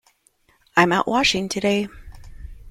[0.75, 1.87] I'm out washing today.